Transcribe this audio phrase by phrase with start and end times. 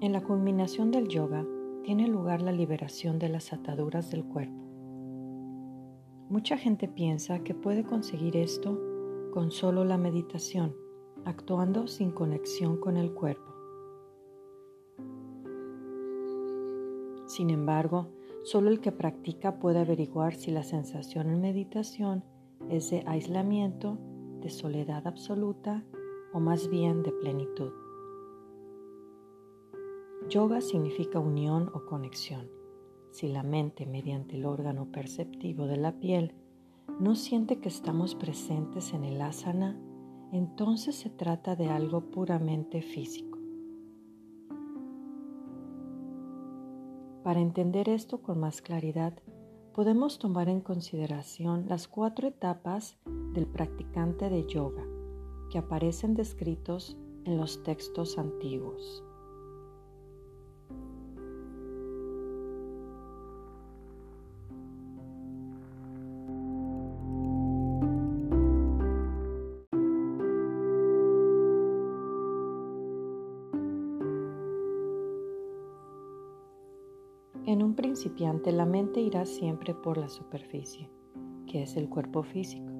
[0.00, 1.44] En la culminación del yoga
[1.82, 4.62] tiene lugar la liberación de las ataduras del cuerpo.
[6.28, 8.78] Mucha gente piensa que puede conseguir esto
[9.32, 10.76] con solo la meditación,
[11.24, 13.52] actuando sin conexión con el cuerpo.
[17.26, 18.12] Sin embargo,
[18.44, 22.22] solo el que practica puede averiguar si la sensación en meditación
[22.70, 23.98] es de aislamiento,
[24.40, 25.84] de soledad absoluta
[26.32, 27.87] o más bien de plenitud.
[30.26, 32.50] Yoga significa unión o conexión.
[33.10, 36.34] Si la mente, mediante el órgano perceptivo de la piel,
[37.00, 39.80] no siente que estamos presentes en el asana,
[40.32, 43.38] entonces se trata de algo puramente físico.
[47.22, 49.14] Para entender esto con más claridad,
[49.72, 52.98] podemos tomar en consideración las cuatro etapas
[53.32, 54.84] del practicante de yoga
[55.50, 59.04] que aparecen descritos en los textos antiguos.
[77.58, 80.88] En un principiante la mente irá siempre por la superficie,
[81.48, 82.70] que es el cuerpo físico.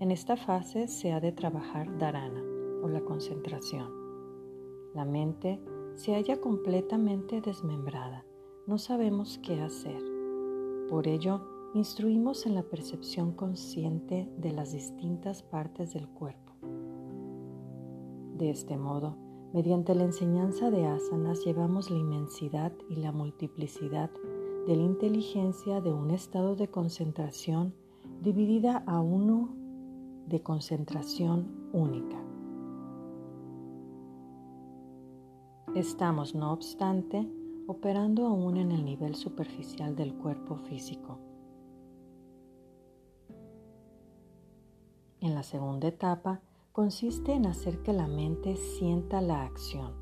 [0.00, 2.42] En esta fase se ha de trabajar dharana
[2.82, 3.92] o la concentración.
[4.94, 5.60] La mente
[5.96, 8.24] se halla completamente desmembrada,
[8.66, 10.02] no sabemos qué hacer.
[10.88, 11.42] Por ello,
[11.74, 16.54] instruimos en la percepción consciente de las distintas partes del cuerpo.
[18.38, 19.18] De este modo,
[19.52, 24.08] Mediante la enseñanza de asanas llevamos la inmensidad y la multiplicidad
[24.68, 27.74] de la inteligencia de un estado de concentración
[28.22, 29.48] dividida a uno
[30.28, 32.16] de concentración única.
[35.74, 37.28] Estamos, no obstante,
[37.66, 41.18] operando aún en el nivel superficial del cuerpo físico.
[45.20, 46.40] En la segunda etapa,
[46.72, 49.92] consiste en hacer que la mente sienta la acción.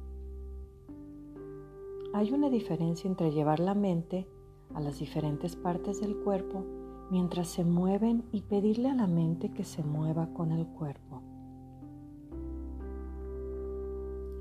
[2.12, 4.26] Hay una diferencia entre llevar la mente
[4.74, 6.64] a las diferentes partes del cuerpo
[7.10, 11.22] mientras se mueven y pedirle a la mente que se mueva con el cuerpo.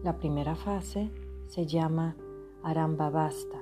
[0.04, 1.12] La primera fase
[1.48, 2.16] se llama
[2.62, 3.62] Arambavasta,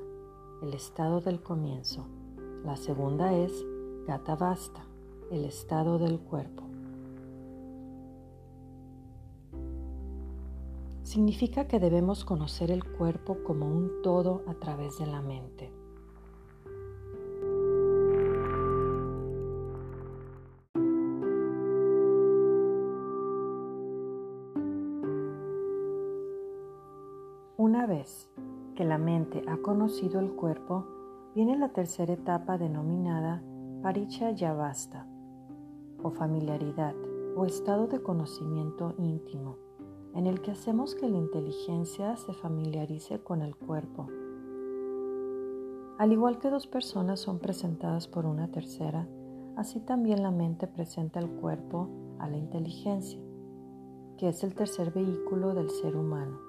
[0.64, 2.08] el estado del comienzo.
[2.64, 3.66] La segunda es
[4.08, 4.86] Gatavasta,
[5.32, 6.75] el estado del cuerpo.
[11.06, 15.72] Significa que debemos conocer el cuerpo como un todo a través de la mente.
[27.56, 28.32] Una vez
[28.76, 30.88] que la mente ha conocido el cuerpo,
[31.36, 33.44] viene la tercera etapa denominada
[33.84, 35.08] Paricha Yavasta
[36.02, 36.96] o familiaridad
[37.36, 39.65] o estado de conocimiento íntimo
[40.16, 44.08] en el que hacemos que la inteligencia se familiarice con el cuerpo.
[45.98, 49.08] Al igual que dos personas son presentadas por una tercera,
[49.58, 51.90] así también la mente presenta el cuerpo
[52.20, 53.20] a la inteligencia,
[54.18, 56.40] que es el tercer vehículo del ser humano.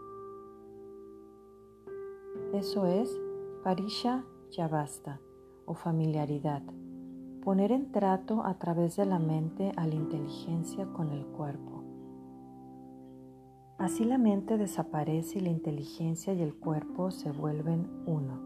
[2.52, 3.20] Eso es
[3.64, 5.20] parisha yavasta
[5.64, 6.62] o familiaridad,
[7.42, 11.75] poner en trato a través de la mente a la inteligencia con el cuerpo.
[13.78, 18.40] Así la mente desaparece y la inteligencia y el cuerpo se vuelven uno.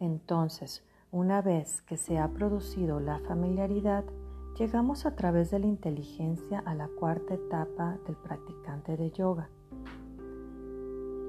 [0.00, 4.04] Entonces, una vez que se ha producido la familiaridad,
[4.58, 9.50] llegamos a través de la inteligencia a la cuarta etapa del practicante de yoga.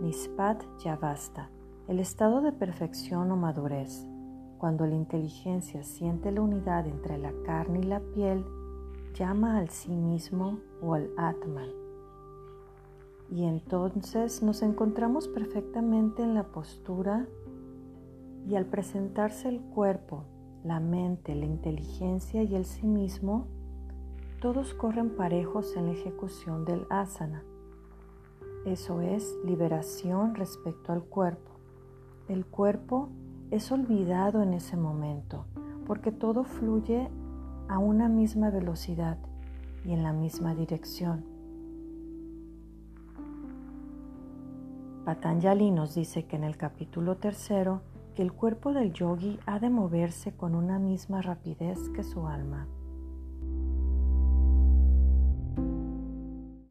[0.02, 1.50] Nispat Yavasta,
[1.88, 4.07] el estado de perfección o madurez,
[4.57, 8.46] cuando la inteligencia siente la unidad entre la carne y la piel
[9.16, 11.70] llama al sí mismo o al Atman.
[13.32, 17.26] Y entonces nos encontramos perfectamente en la postura
[18.47, 20.26] y al presentarse el cuerpo,
[20.64, 23.47] la mente, la inteligencia y el sí mismo,
[24.41, 27.44] todos corren parejos en la ejecución del asana.
[28.66, 31.52] Eso es liberación respecto al cuerpo.
[32.28, 33.09] El cuerpo
[33.50, 35.46] es olvidado en ese momento
[35.85, 37.09] porque todo fluye
[37.67, 39.17] a una misma velocidad
[39.84, 41.26] y en la misma dirección.
[45.06, 47.82] Patanjali nos dice que en el capítulo tercero
[48.16, 52.67] que el cuerpo del yogi ha de moverse con una misma rapidez que su alma.